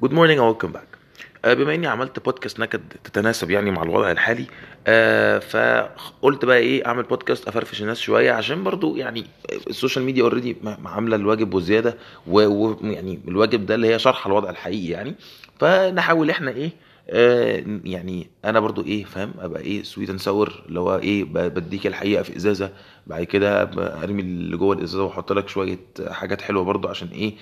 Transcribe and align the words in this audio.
good 0.00 0.12
morning 0.12 0.62
back. 0.62 1.02
آه، 1.44 1.54
بما 1.54 1.74
إني 1.74 1.86
عملت 1.86 2.24
بودكاست 2.24 2.60
نكد 2.60 2.80
تتناسب 3.04 3.50
يعني 3.50 3.70
مع 3.70 3.82
الوضع 3.82 4.10
الحالي 4.10 4.46
آه، 4.86 5.38
فقلت 5.38 6.44
بقى 6.44 6.58
إيه 6.58 6.86
أعمل 6.86 7.02
بودكاست 7.02 7.48
أفرفش 7.48 7.82
الناس 7.82 7.98
شوية 8.00 8.32
عشان 8.32 8.64
برضو 8.64 8.96
يعني 8.96 9.24
ال 9.66 9.71
social 9.71 10.04
media 10.04 10.22
already 10.22 10.56
عاملة 10.84 11.16
الواجب 11.16 11.54
وزيادة 11.54 11.96
ويعني 12.26 13.20
الواجب 13.28 13.66
ده 13.66 13.74
اللي 13.74 13.94
هي 13.94 13.98
شرح 13.98 14.26
الوضع 14.26 14.50
الحقيقي 14.50 14.88
يعني. 14.88 15.14
فنحاول 15.60 16.30
إحنا 16.30 16.50
إيه 16.50 16.70
آه، 17.10 17.64
يعني 17.84 18.30
أنا 18.44 18.60
برضو 18.60 18.84
إيه 18.84 19.04
فاهم 19.04 19.32
أبقى 19.38 19.62
إيه 19.62 19.82
sweet 19.82 20.20
sour 20.20 20.62
اللي 20.68 20.80
هو 20.80 20.96
إيه 20.98 21.24
بديك 21.24 21.86
الحقيقة 21.86 22.22
في 22.22 22.36
إزازة 22.36 22.70
بعد 23.06 23.24
كده 23.24 23.62
أرمي 24.02 24.22
اللي 24.22 24.56
جوه 24.56 24.74
الإزازة 24.76 25.04
وأحط 25.04 25.32
لك 25.32 25.48
شوية 25.48 25.78
حاجات 26.08 26.42
حلوة 26.42 26.64
برضو 26.64 26.88
عشان 26.88 27.08
إيه 27.08 27.34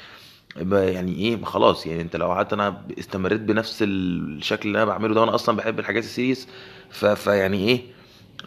يعني 0.56 1.14
إيه 1.14 1.44
خلاص. 1.44 1.86
يعني 1.86 2.00
أنت 2.02 2.16
لو 2.16 2.26
قعدت 2.28 2.52
أنا 2.52 2.86
استمريت 2.98 3.40
بنفس 3.40 3.78
الشكل 3.82 4.68
اللي 4.68 4.78
أنا 4.78 4.84
بعمله 4.86 5.14
ده 5.14 5.20
وأنا 5.20 5.34
أصلا 5.34 5.56
بحب 5.56 5.78
الحاجات 5.78 6.04
السيريس. 6.04 6.48
فيعني 6.90 7.68
إيه 7.68 7.82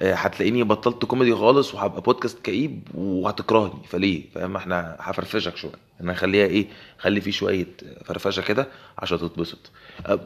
آه، 0.02 0.14
هتلاقيني 0.14 0.64
بطلت 0.64 1.06
كوميدي 1.06 1.36
خالص 1.36 1.74
وهبقى 1.76 2.02
بودكاست 2.02 2.40
كئيب 2.40 2.88
وهتكرهني. 2.94 3.84
فليه؟ 3.88 4.30
فاهم؟ 4.36 4.56
إحنا 4.56 4.98
هفرفشك 5.00 5.58
شوية. 5.58 5.72
أنا 6.04 6.14
هخليها 6.14 6.46
إيه 6.46 6.68
خلي 7.00 7.22
فيه 7.22 7.32
شوية 7.32 7.68
فرفشة 8.06 8.42
كده 8.42 8.68
عشان 9.00 9.18
تتبسط 9.18 9.72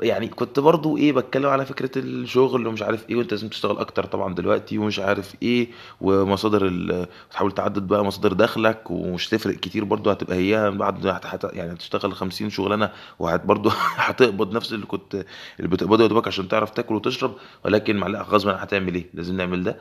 يعني 0.02 0.28
كنت 0.28 0.60
برضو 0.60 0.98
إيه 0.98 1.14
بتكلم 1.14 1.46
على 1.50 1.66
فكرة 1.66 1.92
الشغل 2.00 2.68
ومش 2.68 2.82
عارف 2.82 3.10
إيه 3.10 3.16
وأنت 3.16 3.32
لازم 3.32 3.48
تشتغل 3.48 3.78
أكتر 3.78 4.06
طبعا 4.06 4.36
دلوقتي 4.36 4.78
ومش 4.78 5.00
عارف 5.00 5.36
إيه 5.44 5.68
ومصادر. 6.02 7.08
تحاول 7.32 7.52
تعدد 7.52 7.88
بقى 7.88 8.06
مصادر 8.06 8.34
دخلك 8.34 8.92
ومش 8.92 9.30
تفرق 9.30 9.56
كتير 9.56 9.84
برضو 9.84 10.10
هتبقى 10.10 10.36
هي 10.36 10.72
بعد. 10.72 11.06
يعني 11.54 11.74
هتشتغل 11.74 12.14
50 12.14 12.50
شغلانة 12.50 12.90
وهت 13.20 13.46
برضو 13.46 13.70
هتقبض 14.08 14.56
نفس 14.56 14.74
اللي 14.74 14.86
كنت 14.86 15.26
اللي 15.60 15.70
بتقبضه 15.70 16.04
يا 16.04 16.10
دوبك 16.10 16.28
عشان 16.28 16.48
تعرف 16.48 16.70
تاكل 16.70 16.96
وتشرب 16.96 17.36
ولكن 17.66 17.96
معلقه 17.98 18.24
غصب 18.24 18.48
هتعمل 18.50 18.96
إيه 18.96 19.06
لازم 19.14 19.38
نعمل 19.38 19.64
ده 19.64 19.78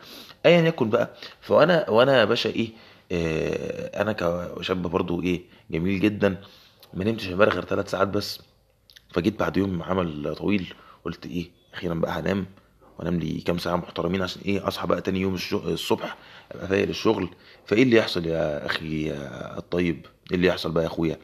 ايا 0.46 0.60
يكن 0.60 0.90
بقى 0.90 1.10
فأنا 1.40 1.90
وأنا 1.90 2.18
يا 2.20 2.24
باشا 2.24 2.50
إيه 2.50 2.68
آه 3.12 3.85
أنا 4.00 4.12
كشاب 4.12 4.82
برضو 4.82 5.22
إيه 5.22 5.42
جميل 5.70 6.00
جدا 6.00 6.42
ما 6.94 7.04
نمتش 7.04 7.28
امبارح 7.28 7.54
غير 7.54 7.64
ثلاث 7.64 7.90
ساعات 7.90 8.08
بس 8.08 8.40
فجيت 9.12 9.38
بعد 9.40 9.56
يوم 9.56 9.82
عمل 9.82 10.34
طويل 10.34 10.74
قلت 11.04 11.26
إيه 11.26 11.50
أخيرا 11.74 11.94
بقى 11.94 12.12
هنام 12.20 12.46
وانام 12.98 13.18
لي 13.18 13.40
كام 13.40 13.58
ساعة 13.58 13.76
محترمين 13.76 14.22
عشان 14.22 14.42
إيه 14.44 14.68
اصحى 14.68 14.86
بقى 14.86 15.00
تاني 15.00 15.20
يوم 15.20 15.34
الصبح 15.52 16.16
ابقى 16.52 16.68
فايق 16.68 16.84
للشغل. 16.84 17.28
فايه 17.66 17.82
اللي 17.82 17.96
يحصل 17.96 18.26
يا 18.26 18.66
أخي 18.66 19.12
الطيب؟ 19.58 20.06
إيه 20.30 20.36
اللي 20.36 20.46
يحصل 20.48 20.72
بقى 20.72 20.82
يا 20.82 20.88
اخويا؟ 20.88 21.18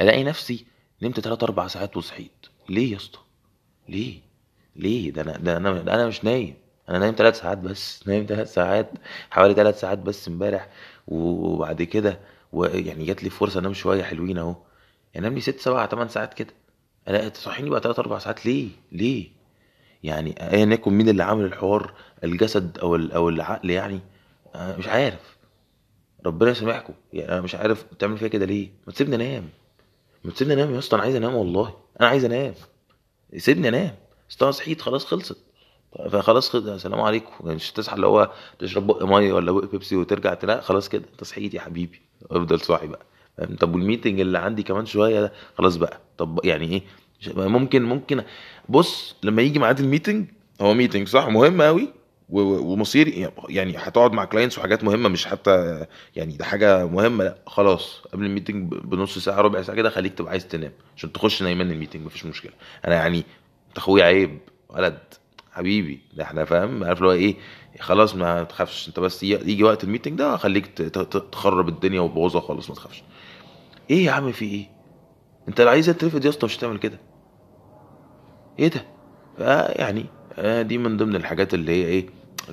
الاقي 0.00 0.24
نفسي 0.24 0.64
نمت 1.02 1.20
3 1.20 1.44
4 1.44 1.66
ساعات 1.68 1.96
وصحيت. 1.96 2.46
ليه 2.68 2.92
يا 2.92 2.96
اسطى؟ 2.96 3.18
ليه؟ 3.88 4.20
ليه؟ 4.76 5.10
ده 5.10 5.22
أنا 5.22 5.36
ده 5.38 5.56
أنا 5.56 5.72
ده 5.82 5.94
أنا 5.94 6.06
مش 6.06 6.24
نايم. 6.24 6.54
أنا 6.90 6.98
نايم 6.98 7.14
ثلاث 7.18 7.40
ساعات 7.40 7.58
بس 7.58 8.08
نايم 8.08 8.26
ثلاث 8.28 8.54
ساعات 8.54 8.90
حوالي 9.30 9.54
ثلاث 9.54 9.80
ساعات 9.80 9.98
بس 9.98 10.28
امبارح 10.28 10.68
وبعد 11.08 11.82
كده 11.82 12.18
ويعني 12.52 13.04
جات 13.04 13.22
لي 13.24 13.30
فرصة 13.30 13.60
أنام 13.60 13.74
شوية 13.74 14.02
حلوين 14.02 14.38
أهو. 14.38 14.54
يعني 15.14 15.26
أنام 15.26 15.34
لي 15.34 15.40
ست 15.40 15.60
سبع 15.60 15.86
ثمان 15.86 16.08
ساعات 16.08 16.34
كده. 16.34 16.54
أنا 17.08 17.28
تصحيني 17.28 17.70
بقى 17.70 17.80
ثلاث 17.80 17.98
أربع 17.98 18.18
ساعات 18.18 18.46
ليه؟ 18.46 18.68
ليه؟ 18.92 19.28
يعني 20.02 20.34
ايا 20.52 20.66
يكن 20.66 20.92
مين 20.92 21.08
اللي 21.08 21.22
عامل 21.22 21.44
الحوار 21.44 21.94
الجسد 22.24 22.78
أو 22.78 22.96
أو 22.96 23.28
العقل 23.28 23.70
يعني؟ 23.70 24.00
أنا 24.54 24.76
مش 24.76 24.88
عارف. 24.88 25.36
ربنا 26.26 26.50
يسامحكم. 26.50 26.92
يعني 27.12 27.32
أنا 27.32 27.40
مش 27.40 27.54
عارف 27.54 27.84
بتعمل 27.92 28.18
فيا 28.18 28.28
كده 28.28 28.46
ليه؟ 28.46 28.68
ما 28.86 28.92
تسيبني 28.92 29.16
أنام. 29.16 29.48
ما 30.24 30.30
تسيبني 30.30 30.54
أنام 30.54 30.74
يا 30.74 30.78
أسطى 30.78 30.96
أنا 30.96 31.02
عايز 31.02 31.14
أنام 31.16 31.34
والله. 31.34 31.74
أنا 32.00 32.08
عايز 32.08 32.24
أنام. 32.24 32.54
سيبني 33.36 33.68
أنام. 33.68 33.94
أصل 34.30 34.44
أنا 34.44 34.52
صحيت 34.52 34.80
خلاص 34.80 35.04
خلصت. 35.06 35.36
فخلاص 36.10 36.50
خد 36.50 36.68
السلام 36.68 37.00
عليكم. 37.00 37.48
مش 37.48 37.72
تصحى 37.72 37.96
اللي 37.96 38.06
هو 38.06 38.30
تشرب 38.58 38.86
بق 38.86 39.04
مية 39.04 39.32
ولا 39.32 39.52
بق 39.52 39.64
بيبسي 39.70 39.96
وترجع 39.96 40.34
تنام 40.34 40.60
خلاص 40.60 40.88
كده 40.88 41.04
انت 41.12 41.24
صحيت 41.24 41.54
يا 41.54 41.60
حبيبي. 41.60 42.00
افضل 42.30 42.60
صاحي 42.60 42.86
بقى؟ 42.86 43.00
طب 43.60 43.74
وال 43.74 43.84
meeting 43.84 44.20
اللي 44.20 44.38
عندي 44.38 44.62
كمان 44.62 44.86
شوية 44.86 45.20
ده 45.20 45.32
خلاص 45.58 45.76
بقى. 45.76 46.00
طب 46.18 46.40
يعني 46.44 46.66
إيه؟ 46.72 46.82
ممكن 47.36 47.82
ممكن. 47.82 48.22
بص 48.68 49.16
لما 49.22 49.42
يجي 49.42 49.58
ميعاد 49.58 49.80
ال 49.80 49.86
meeting 49.86 50.26
هو 50.60 50.74
meeting 50.74 51.08
صح؟ 51.08 51.28
مهم 51.28 51.62
قوي 51.62 51.88
و- 52.28 52.40
و- 52.40 52.72
ومصيري 52.72 53.30
يعني 53.48 53.76
هتقعد 53.78 54.12
مع 54.12 54.24
clients 54.24 54.58
وحاجات 54.58 54.84
مهمة 54.84 55.08
مش 55.08 55.26
حتى 55.26 55.86
يعني 56.16 56.36
ده 56.36 56.44
حاجة 56.44 56.86
مهمة 56.86 57.24
لا. 57.24 57.38
خلاص 57.46 58.02
قبل 58.12 58.24
ال 58.24 58.30
meeting 58.30 58.72
بنص 58.74 59.18
ساعة 59.18 59.40
ربع 59.40 59.62
ساعة 59.62 59.76
كده 59.76 59.90
خليك 59.90 60.14
تبقى 60.14 60.30
عايز 60.30 60.48
تنام. 60.48 60.72
عشان 60.96 61.12
تخش 61.12 61.42
نايم 61.42 61.70
ال 61.70 61.75
meeting 61.75 62.06
مفيش 62.06 62.26
مشكلة. 62.26 62.52
أنا 62.86 62.94
يعني 62.94 63.24
أنت 63.68 63.76
أخويا 63.78 64.04
عيب 64.04 64.38
ولد. 64.68 64.98
حبيبي. 65.52 66.00
ده 66.14 66.22
إحنا 66.24 66.44
فاهم؟ 66.44 66.84
عارف 66.84 66.98
اللي 66.98 67.08
هو 67.08 67.12
إيه؟ 67.12 67.36
خلاص 67.80 68.14
ما 68.14 68.42
تخافش. 68.42 68.88
أنت 68.88 69.00
بس 69.00 69.22
يجي 69.22 69.64
وقت 69.64 69.84
ال 69.84 69.88
meeting 69.88 70.18
ده 70.18 70.36
خليك 70.36 70.66
تخرب 71.32 71.68
الدنيا 71.68 72.00
وتبوظها 72.00 72.40
خالص 72.40 72.68
ما 72.68 72.74
تخافش. 72.76 73.02
إيه 73.90 74.04
يا 74.04 74.10
عم 74.10 74.32
في 74.32 74.44
إيه؟ 74.44 74.66
أنت 75.48 75.60
لو 75.60 75.68
عايز 75.68 75.86
ترفض 75.86 76.24
يا 76.24 76.30
اسطى 76.30 76.46
مش 76.46 76.58
هتعمل 76.58 76.78
كده. 76.78 77.00
إيه 78.58 78.68
ده؟ 78.68 78.84
آه 79.38 79.80
يعني 79.82 80.06
آه 80.38 80.62
دي 80.62 80.78
من 80.78 80.96
ضمن 80.96 81.16
الحاجات 81.16 81.54
اللي 81.54 81.72
هي 81.72 81.84
إيه؟ 81.86 82.06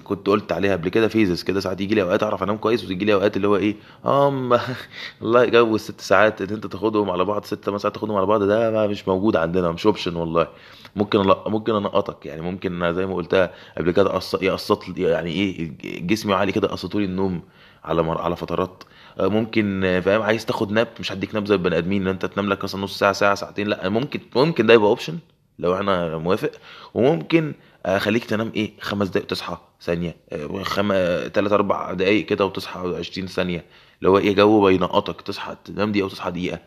كنت 0.04 0.28
قلت 0.28 0.52
عليها 0.52 0.72
قبل 0.76 0.90
كده 0.90 1.08
phases 1.08 1.44
كده 1.44 1.60
ساعات 1.60 1.82
يجي 1.82 1.96
لي 1.96 2.02
أوقات 2.02 2.24
أعرف 2.24 2.44
أنام 2.44 2.58
كويس 2.58 2.84
وتيجي 2.84 3.06
لي 3.06 3.14
أوقات 3.14 3.38
اللي 3.38 3.48
هو 3.48 3.56
إيه 3.58 3.76
أم 4.06 4.60
الله 5.22 5.46
جو 5.46 5.76
الست 5.76 6.02
ساعات 6.02 6.42
إن 6.42 6.50
أنت 6.50 6.68
تاخدهم 6.68 7.10
على 7.10 7.24
بعض 7.26 7.46
ست 7.46 7.66
ساعات 7.66 7.96
تاخدهم 7.96 8.18
على 8.18 8.26
بعض 8.26 8.44
ده 8.44 8.72
ما 8.72 8.88
مش 8.88 9.08
موجود 9.08 9.36
عندنا 9.36 9.72
مش 9.72 9.86
option 9.86 10.16
والله. 10.16 10.48
ممكن 10.96 11.24
ألا- 11.24 11.48
ممكن 11.48 11.76
أنقطك 11.76 12.26
يعني 12.26 12.42
ممكن 12.42 12.94
زي 12.94 13.06
ما 13.06 13.16
قلتها 13.16 13.52
قبل 13.78 13.92
كده 13.92 14.10
قص 14.10 14.34
يقسط 14.42 14.98
يعني 14.98 15.32
إيه 15.32 15.72
جسمي 16.08 16.34
عالي 16.34 16.52
كده 16.52 16.68
قسطوا 16.68 17.00
لي 17.00 17.06
النوم 17.06 17.42
على 17.84 18.04
مر... 18.04 18.22
على 18.22 18.36
فترات. 18.36 18.84
آه، 19.20 19.28
ممكن 19.28 20.02
فاهم 20.06 20.22
عايز 20.22 20.46
تاخد 20.46 20.72
nap 20.72 20.88
مش 21.00 21.12
هديك 21.12 21.34
nap 21.36 21.46
زي 21.46 21.56
البني 21.56 21.78
آدمين 21.78 22.02
إن 22.02 22.08
أنت 22.08 22.26
تنام 22.26 22.50
لك 22.50 22.64
مثلا 22.64 22.82
نص 22.82 23.00
ساعة 23.00 23.14
ساعة 23.14 23.36
ساعتين 23.36 23.68
لأ 23.68 23.90
ممكن 23.90 24.20
ممكن 24.36 24.66
ده 24.68 24.74
يبقى 24.74 24.88
option 24.90 25.18
لو 25.60 25.76
أنا 25.76 26.18
موافق. 26.18 26.52
وممكن 26.94 27.54
اخليك 27.88 28.26
تنام 28.26 28.52
إيه 28.56 28.72
خمس 28.82 29.08
دقايق 29.08 29.26
تصحى 29.28 29.58
ثانية. 29.82 30.16
آه، 30.32 30.64
خم... 30.64 30.88
تلات 31.28 31.52
أربع 31.52 31.94
دقايق 31.94 32.26
كده 32.26 32.46
وتصحى 32.46 32.80
20 33.00 33.28
ثانية. 33.28 33.66
اللي 34.00 34.10
هو 34.10 34.18
إيه 34.18 34.36
جو 34.36 34.66
بينقطك 34.66 35.22
تصحى 35.22 35.56
تنام 35.66 35.92
دقيقة 35.92 36.06
وتصحى 36.06 36.32
دقيقة. 36.32 36.60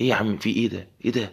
إيه 0.00 0.08
يا 0.08 0.14
عم 0.14 0.36
في 0.38 0.50
إيه 0.50 0.68
ده؟ 0.68 0.86
إيه 1.04 1.10
ده؟ 1.12 1.32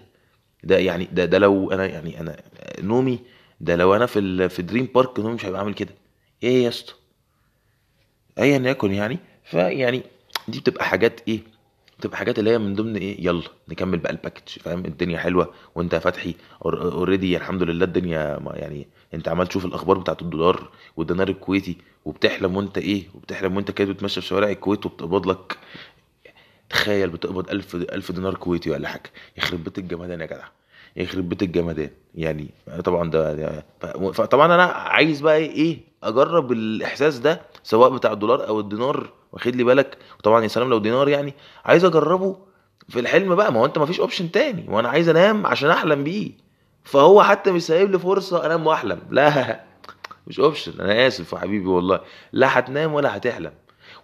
ده 0.63 0.77
يعني 0.77 1.07
ده 1.11 1.25
ده 1.25 1.37
لو 1.37 1.71
أنا 1.71 1.85
يعني 1.85 2.19
أنا 2.19 2.41
نومي 2.81 3.19
ده 3.61 3.75
لو 3.75 3.95
أنا 3.95 4.05
في 4.05 4.19
ال... 4.19 4.49
في 4.49 4.61
Dream 4.61 4.85
Park 4.95 5.19
نومي 5.19 5.33
مش 5.33 5.45
هيبقى 5.45 5.59
عامل 5.59 5.73
كده. 5.73 5.95
إيه 6.43 6.63
يا 6.63 6.69
اسطى؟ 6.69 6.93
ايا 8.39 8.57
يكن 8.69 8.93
يعني. 8.93 9.19
فيعني 9.43 10.03
دي 10.47 10.59
بتبقى 10.59 10.85
حاجات 10.85 11.21
إيه 11.27 11.39
بتبقى 11.99 12.17
حاجات 12.17 12.39
اللي 12.39 12.49
هي 12.51 12.57
من 12.57 12.73
ضمن 12.75 12.95
إيه؟ 12.95 13.25
يلا 13.25 13.43
نكمل 13.69 13.97
بقى 13.97 14.11
ال 14.11 14.16
package 14.16 14.49
فاهم؟ 14.59 14.85
الدنيا 14.85 15.17
حلوة 15.17 15.53
وأنت 15.75 15.95
فتحي 15.95 16.35
already 16.65 17.37
الحمد 17.37 17.63
لله 17.63 17.85
الدنيا 17.85 18.39
يعني 18.53 18.87
أنت 19.13 19.27
عمال 19.27 19.47
تشوف 19.47 19.65
الأخبار 19.65 19.97
بتاعت 19.97 20.21
الدولار 20.21 20.69
والدينار 20.97 21.29
الكويتي 21.29 21.77
وبتحلم 22.05 22.57
وأنت 22.57 22.77
إيه؟ 22.77 23.03
وبتحلم 23.15 23.55
وأنت 23.55 23.71
كده 23.71 23.93
بتمشي 23.93 24.21
في 24.21 24.27
شوارع 24.27 24.49
الكويت 24.49 24.85
وبتقبض 24.85 25.27
لك 25.27 25.57
تخيل 26.69 27.09
بتقبض 27.09 27.49
1000 27.49 27.75
1000 27.75 28.11
دينار 28.11 28.35
كويتي 28.35 28.69
ولا 28.71 28.87
حاجة. 28.87 29.11
يخرب 29.37 29.63
بيت 29.63 29.77
الجمدان 29.77 30.21
يا 30.21 30.25
جدع. 30.25 30.45
يخرب 30.95 31.29
بيت 31.29 31.43
الجمدان. 31.43 31.89
يعني 32.15 32.47
طبعا 32.85 33.09
ده, 33.09 33.63
فطبعا 34.13 34.55
أنا 34.55 34.63
عايز 34.65 35.21
بقى 35.21 35.37
إيه؟ 35.37 35.77
أجرب 36.03 36.51
الإحساس 36.51 37.19
ده 37.19 37.41
سواء 37.63 37.89
بتاع 37.89 38.11
الدولار 38.11 38.47
أو 38.47 38.59
الدينار 38.59 39.09
واخد 39.31 39.55
لي 39.55 39.63
بالك؟ 39.63 39.97
وطبعا 40.19 40.43
يا 40.43 40.47
سلام 40.47 40.69
لو 40.69 40.77
دينار 40.77 41.09
يعني. 41.09 41.33
عايز 41.65 41.85
أجربه 41.85 42.37
في 42.89 42.99
الحلم 42.99 43.35
بقى. 43.35 43.53
ما 43.53 43.59
هو 43.59 43.65
أنت 43.65 43.77
ما 43.77 43.85
فيش 43.85 43.99
option 43.99 44.31
تاني. 44.31 44.65
وأنا 44.67 44.89
عايز 44.89 45.09
أنام 45.09 45.45
عشان 45.45 45.69
أحلم 45.69 46.03
بيه. 46.03 46.31
فهو 46.83 47.23
حتى 47.23 47.51
مش 47.51 47.63
سايب 47.63 47.91
لي 47.91 47.99
فرصة 47.99 48.45
أنام 48.45 48.67
وأحلم. 48.67 48.99
لا 49.09 49.59
مش 50.27 50.39
option 50.39 50.81
أنا 50.81 51.07
آسف 51.07 51.33
يا 51.33 51.37
حبيبي 51.37 51.67
والله. 51.67 51.99
لا 52.31 52.59
هتنام 52.59 52.93
ولا 52.93 53.17
هتحلم. 53.17 53.51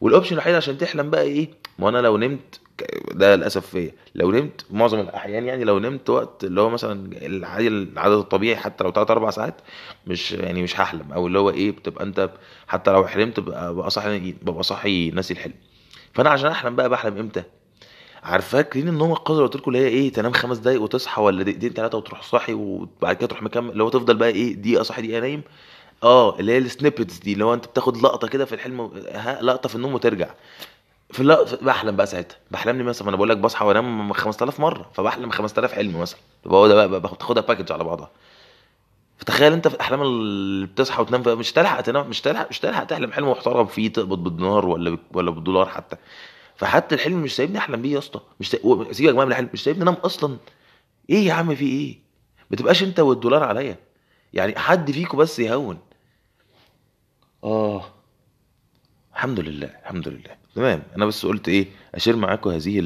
والاوبشن 0.01 0.33
الوحيد 0.33 0.55
عشان 0.55 0.77
تحلم 0.77 1.09
بقى 1.09 1.21
إيه؟ 1.21 1.49
ما 1.79 1.89
أنا 1.89 1.97
لو 1.97 2.17
نمت 2.17 2.59
ده 3.11 3.35
للأسف 3.35 3.65
فيا. 3.67 3.91
لو 4.15 4.31
نمت 4.31 4.65
معظم 4.71 4.99
الأحيان 4.99 5.45
يعني 5.45 5.63
لو 5.63 5.79
نمت 5.79 6.09
وقت 6.09 6.43
اللي 6.43 6.61
هو 6.61 6.69
مثلا 6.69 7.09
العدد 7.21 8.13
الطبيعي 8.17 8.55
حتى 8.55 8.83
لو 8.83 8.91
3 8.91 9.11
4 9.11 9.31
ساعات 9.31 9.55
مش 10.07 10.31
يعني 10.31 10.63
مش 10.63 10.79
هحلم. 10.79 11.11
أو 11.13 11.27
اللي 11.27 11.39
هو 11.39 11.49
إيه 11.49 11.71
بتبقى 11.71 12.03
أنت 12.03 12.29
حتى 12.67 12.91
لو 12.91 13.07
حلمت 13.07 13.39
ببقى 13.39 13.89
صاحي 13.89 14.31
ببقى 14.41 14.63
صاحي 14.63 15.11
ناسي 15.11 15.33
الحلم. 15.33 15.53
فأنا 16.13 16.29
عشان 16.29 16.51
أحلم 16.51 16.75
بقى 16.75 16.89
بحلم 16.89 17.17
إمتى؟ 17.17 17.43
عارف 18.23 18.47
فاكرين 18.49 18.87
النوم 18.87 19.11
القذر 19.11 19.43
قلت 19.43 19.55
لكم 19.55 19.71
اللي 19.71 19.83
هي 19.83 19.87
إيه 19.87 20.11
تنام 20.13 20.33
خمس 20.33 20.57
دقايق 20.57 20.81
وتصحى 20.81 21.21
ولا 21.21 21.43
دقيقتين 21.43 21.69
ثلاثة 21.73 21.97
وتروح 21.97 22.21
صاحي 22.23 22.53
وبعد 22.53 23.15
كده 23.15 23.27
تروح 23.27 23.43
مكمل؟ 23.43 23.69
اللي 23.71 23.83
هو 23.83 23.89
تفضل 23.89 24.17
بقى 24.17 24.29
إيه 24.29 24.53
دقيقة 24.55 24.83
صاحي 24.83 25.01
دقيقة 25.01 25.19
نايم؟ 25.19 25.41
آه 26.03 26.39
اللي 26.39 26.51
هي 26.51 26.57
ال 26.57 26.64
snippets 26.64 27.19
دي 27.19 27.33
اللي 27.33 27.45
هو 27.45 27.53
أنت 27.53 27.65
بتاخد 27.67 27.97
لقطة 27.97 28.27
كده 28.27 28.45
في 28.45 28.55
الحلم 28.55 28.91
لقطة 29.41 29.69
في 29.69 29.75
النوم 29.75 29.93
وترجع. 29.93 30.29
في 31.11 31.45
في- 31.45 31.65
بحلم 31.65 31.95
بقى 31.95 32.07
ساعتها. 32.07 32.37
بحلم 32.51 32.77
لي 32.77 32.83
مثلا 32.83 33.07
أنا 33.09 33.17
بقول 33.17 33.29
لك 33.29 33.37
بصحى 33.37 33.65
وأنام 33.65 34.13
5000 34.13 34.59
مرة 34.59 34.89
فبحلم 34.93 35.29
5000 35.31 35.73
حلم 35.73 35.99
مثلا. 35.99 36.19
يبقى 36.45 36.57
هو 36.57 36.67
ده 36.67 36.75
بقى 36.75 36.89
بقى 36.89 36.99
باخدها 37.01 37.43
package 37.43 37.71
على 37.71 37.83
بعضها. 37.83 38.09
فتخيل 39.17 39.53
أنت 39.53 39.67
في 39.67 39.75
الاحلام 39.75 40.01
اللي 40.01 40.65
بتصحى 40.67 41.01
وتنام 41.01 41.23
فيها 41.23 41.35
مش 41.35 41.51
تلحق 41.51 41.81
تنام 41.81 42.09
مش 42.09 42.21
تلحق 42.21 42.49
مش 42.49 42.59
تلحق 42.59 42.83
تحلم 42.83 43.11
حلم 43.11 43.31
محترم 43.31 43.65
فيه 43.65 43.93
تقبض 43.93 44.23
بالدينار 44.23 44.65
ولا 44.65 44.97
ولا 45.13 45.31
بالدولار 45.31 45.65
حتى. 45.69 45.95
فحتى 46.55 46.95
الحلم 46.95 47.21
مش 47.21 47.35
سايبني 47.35 47.57
أحلم 47.57 47.81
بيه 47.81 47.93
يا 47.93 47.97
اسطى. 47.99 48.19
مش 48.39 48.49
سايب... 48.49 48.87
سيبك 48.93 49.13
بقى 49.15 49.25
من 49.25 49.31
الحلم 49.31 49.49
مش 49.53 49.63
سايبني 49.63 49.83
أنام 49.83 49.93
أصلا. 49.93 50.37
إيه 51.09 51.25
يا 51.27 51.33
عم 51.33 51.55
في 51.55 51.65
إيه؟ 51.65 51.99
ما 52.51 52.57
تبقاش 52.57 52.83
أنت 52.83 52.99
والدولار 52.99 53.43
عليا. 53.43 53.75
يعني 54.33 54.59
حد 54.59 54.91
فيكم 54.91 55.17
بس 55.17 55.39
يهون. 55.39 55.77
آه. 57.43 57.85
الحمد 59.15 59.39
لله 59.39 59.67
الحمد 59.67 60.07
لله. 60.07 60.35
تمام. 60.55 60.83
أنا 60.95 61.05
بس 61.05 61.25
قلت 61.25 61.49
إيه 61.49 61.67
أشير 61.95 62.15
معاكم 62.15 62.49
هذه 62.49 62.79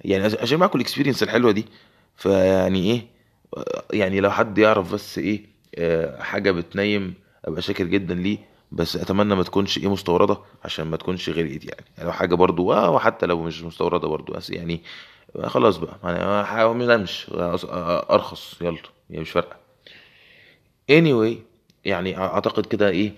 يعني 0.00 0.26
أشير 0.26 0.58
معاكم 0.58 0.78
الاكسبيرينس 0.78 1.22
الحلوة 1.22 1.52
دي. 1.52 1.66
فيعني 2.16 2.90
إيه 2.90 3.06
يعني 3.92 4.20
لو 4.20 4.30
حد 4.30 4.58
يعرف 4.58 4.94
بس 4.94 5.18
إيه 5.18 5.46
آه، 5.74 6.22
حاجة 6.22 6.50
بتنيم 6.50 7.14
أبقى 7.44 7.62
شاكر 7.62 7.84
جدا 7.84 8.14
ليه. 8.14 8.38
بس 8.72 8.96
أتمنى 8.96 9.34
ما 9.34 9.42
تكونش 9.42 9.78
إيه 9.78 9.90
مستوردة 9.90 10.38
عشان 10.64 10.86
ما 10.86 10.96
تكونش 10.96 11.28
غليت 11.30 11.64
يعني. 11.64 11.84
يعني 11.96 12.04
لو 12.08 12.12
حاجة 12.12 12.34
برضو 12.34 12.72
آه 12.72 12.90
وحتى 12.90 13.26
لو 13.26 13.42
مش 13.42 13.62
مستوردة 13.62 14.08
برضو 14.08 14.32
بس 14.32 14.50
يعني 14.50 14.82
آه، 15.36 15.48
خلاص 15.48 15.76
بقى. 15.76 15.98
يعني 16.04 16.86
نمش 16.86 17.26
أرخص. 18.10 18.62
يلا. 18.62 18.78
يعني 19.10 19.22
مش 19.22 19.30
فارقة. 19.30 19.56
anyway 20.92 21.34
يعني 21.84 22.18
أعتقد 22.18 22.66
كده 22.66 22.88
إيه 22.88 23.12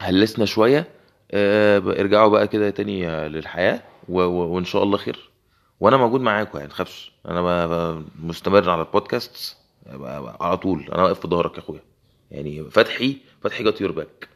هلسنا 0.00 0.44
شوية. 0.44 0.97
ارجعوا 1.34 2.28
بقى 2.28 2.48
كده 2.48 2.70
تاني 2.70 3.08
آه، 3.08 3.28
للحياه. 3.28 3.82
وإن 4.08 4.64
شاء 4.64 4.82
الله 4.82 4.96
خير 4.98 5.30
وأنا 5.80 5.96
موجود 5.96 6.20
معاكم 6.20 6.58
يعني 6.58 6.70
تخافش 6.70 7.12
أنا. 7.28 8.02
مستمر 8.22 8.70
على 8.70 8.82
البودكاست. 8.82 9.56
على 10.40 10.56
طول 10.56 10.88
أنا 10.94 11.02
واقف 11.02 11.20
في 11.20 11.28
ظهرك 11.28 11.54
يا 11.54 11.58
أخويا 11.58 11.80
يعني 12.30 12.64
فتحي 12.70 13.16
فتحي 13.42 13.64
got 13.64 13.80
your 13.80 13.92
back 13.92 14.28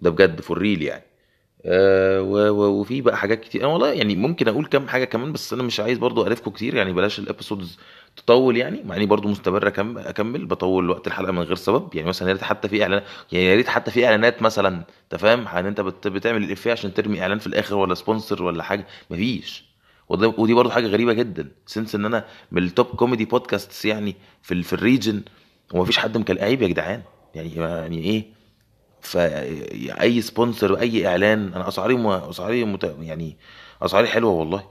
ده 0.00 0.10
بجد 0.10 0.40
for 0.40 0.58
real 0.58 0.82
يعني 0.82 1.02
آه. 1.02 1.15
وفي 1.68 3.00
بقى 3.00 3.16
حاجات 3.16 3.40
كتير. 3.40 3.60
أنا 3.60 3.68
والله 3.72 3.92
يعني 3.92 4.16
ممكن 4.16 4.48
أقول 4.48 4.66
كام 4.66 4.88
حاجة 4.88 5.04
كمان 5.04 5.32
بس 5.32 5.52
أنا 5.52 5.62
مش 5.62 5.80
عايز 5.80 5.98
برضو 5.98 6.22
اعرفكم 6.22 6.50
كتير 6.50 6.74
يعني 6.74 6.92
بلاش 6.92 7.18
ال 7.18 7.25
episodes 7.25 7.78
تطول 8.16 8.56
يعني 8.56 8.82
مع 8.84 8.96
إني 8.96 9.06
برضو 9.06 9.28
مستمر. 9.28 9.68
أكمل 9.68 10.46
بطول 10.46 10.90
وقت 10.90 11.06
الحلقة 11.06 11.32
من 11.32 11.42
غير 11.42 11.54
سبب. 11.56 11.88
يعني 11.94 12.08
مثلا 12.08 12.28
يا 12.28 12.32
ريت 12.32 12.42
حتى 12.42 12.68
في 12.68 12.82
اعلان 12.82 13.02
يعني 13.32 13.46
يا 13.46 13.54
ريت 13.56 13.68
حتى 13.68 13.90
في 13.90 14.06
إعلانات 14.06 14.42
مثلا 14.42 14.68
أنت 15.04 15.20
فاهم؟ 15.20 15.48
ان 15.48 15.66
أنت 15.66 15.80
بت... 15.80 16.08
بتعمل 16.08 16.44
الافيه 16.44 16.72
عشان 16.72 16.94
ترمي 16.94 17.22
إعلان 17.22 17.38
في 17.38 17.46
الآخر 17.46 17.76
ولا 17.76 17.94
sponsor 17.94 18.42
ولا 18.42 18.62
حاجة. 18.62 18.86
مفيش. 19.10 19.64
ودي 20.08 20.54
برضو 20.54 20.70
حاجة 20.70 20.86
غريبة 20.86 21.12
جدا 21.12 21.48
since 21.66 21.94
إن 21.94 22.04
أنا 22.04 22.24
من 22.52 22.62
ال 22.62 22.68
top 22.68 22.86
comedy 22.86 23.24
podcasts 23.24 23.84
يعني 23.84 24.16
في. 24.42 24.62
في 24.62 24.72
ال 24.72 24.79
region 24.79 25.22
ومفيش 25.74 25.98
حد 25.98 26.18
مكلم 26.18 26.38
عيب 26.38 26.62
يا 26.62 26.68
جدعان. 26.68 27.02
يعني 27.34 27.54
يعني 27.56 27.98
إيه؟ 27.98 28.24
فأي 29.10 30.20
sponsor 30.22 30.78
اي 30.78 31.06
إعلان 31.06 31.52
أنا 31.54 31.68
أسعاري. 31.68 31.96
أسعاري 32.30 32.64
مت... 32.64 32.96
يعني 33.00 33.36
أسعاري 33.82 34.06
حلوة 34.08 34.30
والله. 34.30 34.64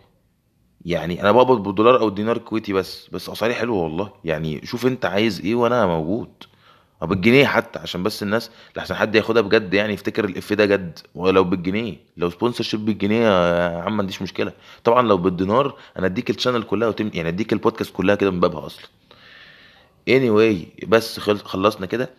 يعني 0.85 1.21
أنا 1.21 1.31
بقبض 1.31 1.63
بالدولار 1.63 1.99
أو 1.99 2.07
الدينار 2.07 2.35
الكويتي 2.37 2.73
بس 2.73 3.07
بس 3.11 3.29
أسعاري 3.29 3.53
حلوة 3.53 3.77
والله. 3.83 4.11
يعني 4.23 4.65
شوف 4.65 4.85
أنت 4.85 5.05
عايز 5.05 5.41
إيه 5.41 5.55
وأنا 5.55 5.85
موجود. 5.85 6.29
أو 7.01 7.07
بالجنيه 7.07 7.45
حتى 7.45 7.79
عشان 7.79 8.03
بس 8.03 8.23
الناس 8.23 8.51
لحسن 8.75 8.95
حد 8.95 9.15
ياخدها 9.15 9.41
بجد 9.41 9.73
يعني 9.73 9.93
يفتكر 9.93 10.25
الافيه 10.25 10.53
ده 10.53 10.65
جد. 10.65 10.99
ولو 11.15 11.43
بالجنيه 11.43 11.95
لو 12.17 12.29
sponsorship 12.29 12.85
بالجنيه 12.85 13.25
يا 13.25 13.81
عم 13.81 13.93
ما 13.97 14.01
عنديش 14.01 14.21
مشكلة. 14.21 14.53
طبعا 14.83 15.01
لو 15.07 15.17
بالدينار 15.17 15.77
أنا 15.99 16.05
أديك 16.05 16.29
ال 16.29 16.33
channel 16.33 16.63
كلها 16.63 16.87
وتم 16.87 17.11
يعني 17.13 17.29
أديك 17.29 17.53
البودكاست 17.53 17.93
كلها 17.93 18.15
كده 18.15 18.31
من 18.31 18.39
بابها 18.39 18.65
أصلا. 18.65 18.85
Anyway 20.09 20.85
بس 20.87 21.19
خل... 21.19 21.37
خلصنا 21.39 21.85
كده. 21.85 22.09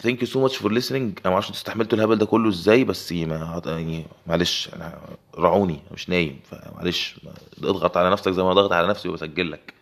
thank 0.00 0.20
you 0.22 0.26
so 0.26 0.40
much 0.42 0.56
for 0.56 0.80
listening. 0.80 0.92
أنا 0.92 1.12
ما 1.24 1.32
أعرفش 1.32 1.46
أنتوا 1.48 1.60
استحملتوا 1.60 1.98
الهبل 1.98 2.16
ده 2.18 2.26
كله 2.26 2.48
إزاي 2.48 2.84
بس 2.84 3.12
ما 3.12 3.62
يعني 3.66 4.06
معلش 4.26 4.68
أنا 4.74 4.98
راعوني 5.38 5.80
مش 5.92 6.08
نايم 6.08 6.40
فمعلش 6.50 7.20
اضغط 7.58 7.96
على 7.96 8.10
نفسك 8.10 8.32
زي 8.32 8.42
ما 8.42 8.52
ضغط 8.52 8.72
على 8.72 8.88
نفسي 8.88 9.08
وبسجل 9.08 9.50
لك. 9.50 9.74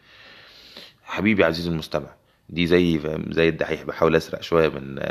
حبيبي 1.04 1.44
عزيزي 1.44 1.70
المستمع 1.70 2.08
دي 2.48 2.66
زي 2.66 3.00
زي 3.30 3.48
الدحيح 3.48 3.82
بحاول 3.82 4.16
أسرق 4.16 4.42
شوية 4.42 4.68
من 4.68 5.02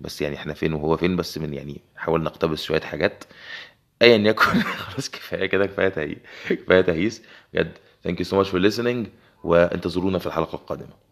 بس 0.00 0.22
يعني 0.22 0.36
إحنا 0.36 0.54
فين 0.54 0.72
وهو 0.72 0.96
فين 0.96 1.16
بس 1.16 1.38
من 1.38 1.54
يعني 1.54 1.80
نحاول 1.96 2.22
نقتبس 2.22 2.62
شوية 2.62 2.80
حاجات. 2.80 3.24
ايا 4.02 4.16
يكن 4.16 4.44
خلاص 4.62 5.10
كفاية 5.10 5.46
كده 5.46 5.66
كفاية 5.66 5.88
تهييس 5.88 6.18
كفاية 6.50 6.80
تهييس. 6.80 7.22
بجد 7.54 7.72
thank 8.04 8.18
you 8.20 8.24
so 8.26 8.36
much 8.36 8.48
for 8.48 8.70
listening 8.70 9.08
وانتظرونا 9.44 10.18
في 10.18 10.26
الحلقة 10.26 10.56
القادمة. 10.56 11.07